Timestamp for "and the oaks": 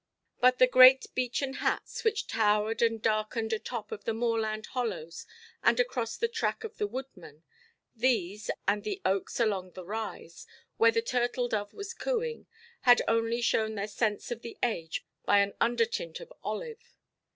8.67-9.39